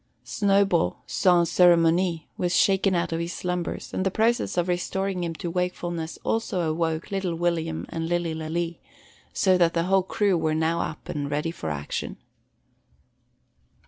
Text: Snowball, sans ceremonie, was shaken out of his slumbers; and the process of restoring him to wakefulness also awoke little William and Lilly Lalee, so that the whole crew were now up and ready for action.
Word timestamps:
Snowball, 0.23 1.03
sans 1.05 1.47
ceremonie, 1.51 2.27
was 2.35 2.55
shaken 2.57 2.95
out 2.95 3.11
of 3.13 3.19
his 3.19 3.33
slumbers; 3.33 3.93
and 3.93 4.03
the 4.03 4.09
process 4.09 4.57
of 4.57 4.67
restoring 4.67 5.23
him 5.23 5.35
to 5.35 5.51
wakefulness 5.51 6.17
also 6.23 6.61
awoke 6.61 7.11
little 7.11 7.35
William 7.35 7.85
and 7.89 8.09
Lilly 8.09 8.33
Lalee, 8.33 8.79
so 9.31 9.59
that 9.59 9.75
the 9.75 9.83
whole 9.83 10.01
crew 10.01 10.35
were 10.35 10.55
now 10.55 10.79
up 10.81 11.07
and 11.07 11.29
ready 11.29 11.51
for 11.51 11.69
action. 11.69 12.17